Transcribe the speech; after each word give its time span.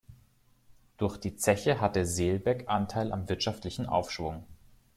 Durch 0.97 1.19
die 1.19 1.35
Zeche 1.35 1.79
hatte 1.79 2.07
Selbeck 2.07 2.67
Anteil 2.67 3.11
am 3.11 3.29
wirtschaftlichen 3.29 3.85
Aufschwung. 3.85 4.43